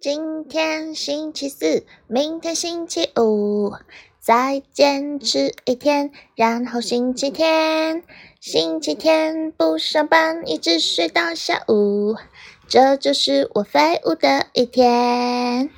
[0.00, 3.74] 今天星期四明天星期五。
[4.18, 8.02] 再坚持一天然后星期天。
[8.40, 12.16] 星期天不上班一直睡到下午。
[12.66, 15.68] 这就是我废物的一天。